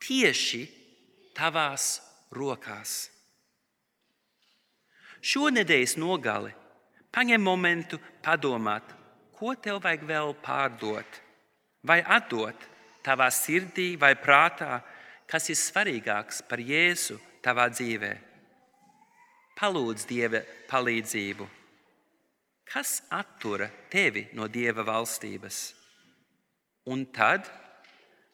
[0.03, 0.63] tieši
[1.35, 1.97] tavās
[2.35, 3.09] rokās.
[5.23, 6.51] Šonadēļas nogali
[7.13, 8.83] paņem momentu padomāt,
[9.37, 11.19] ko tev vajag vēl pārdot
[11.87, 12.67] vai atdot
[13.03, 14.79] tavā sirdī vai prātā,
[15.27, 18.13] kas ir svarīgāks par Jēzu tavā dzīvē.
[19.59, 21.47] Palūdz Dieva palīdzību.
[22.73, 25.59] Kas attura tevi no Dieva valstības?
[26.89, 27.47] Un tad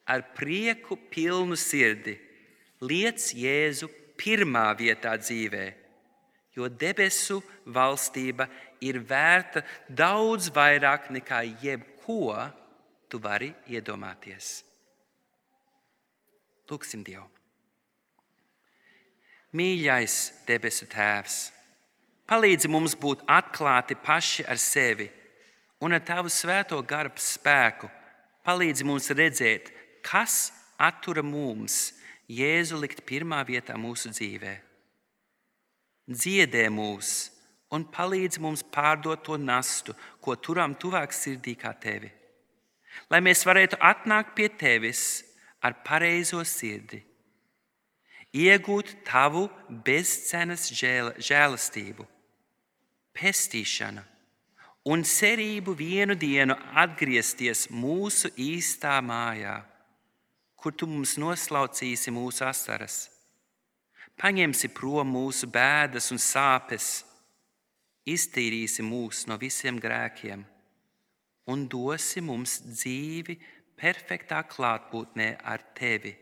[0.10, 2.16] ar prieku pilnu sirdi
[2.82, 5.66] liec Jēzu pirmā vietā dzīvē,
[6.56, 8.48] jo debesu valstība
[8.84, 12.36] ir vērta daudz vairāk nekā jebko,
[13.10, 14.64] tu vari iedomāties.
[16.70, 17.26] Lūksim Dievu.
[19.58, 20.16] Mīļais
[20.46, 21.38] debesu Tēvs,
[22.30, 25.08] palīdzi mums būt atklāti paši ar sevi
[25.82, 27.90] un ar Tavu svēto garu spēku.
[28.46, 29.72] Palīdzi mums redzēt,
[30.06, 31.99] kas attura mums
[32.30, 34.54] Jēzu likt pirmā vietā mūsu dzīvē.
[36.10, 37.32] Dziedē mūs
[37.74, 42.10] un palīdz mums pārdot to nastu, ko turam tuvāk sirdī kā tevi.
[43.10, 45.24] Lai mēs varētu atnākt pie tevis
[45.62, 47.02] ar pareizo sirdi,
[48.34, 49.48] iegūt tavu
[49.86, 52.06] bezcenas žēlastību,
[53.14, 54.06] pestīšanu
[54.90, 59.60] un cerību vienu dienu atgriezties mūsu īstā mājā,
[60.62, 63.08] kur tu mums noslaucīsi mūsu asaras.
[64.20, 67.06] Paņemsi prom mūsu bēdas un sāpes,
[68.10, 70.44] iztīrīsi mūs no visiem grēkiem
[71.50, 73.38] un dosi mums dzīvi
[73.80, 76.14] perfektā klātbūtnē ar tevi,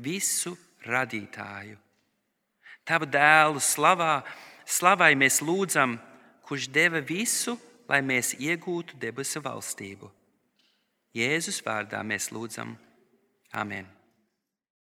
[0.00, 0.54] visu
[0.86, 1.76] radītāju.
[2.88, 4.22] Tavu dēlu slavā,
[4.64, 5.98] slavai mēs lūdzam,
[6.48, 10.08] kurš deva visu, lai mēs iegūtu debesu valstību.
[11.16, 12.76] Jēzus vārdā mēs lūdzam,
[13.54, 13.97] Amen!